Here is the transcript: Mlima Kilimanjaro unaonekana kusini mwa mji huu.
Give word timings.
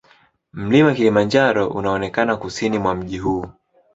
Mlima 0.53 0.93
Kilimanjaro 0.93 1.67
unaonekana 1.67 2.37
kusini 2.37 2.79
mwa 2.79 2.95
mji 2.95 3.17
huu. 3.17 3.45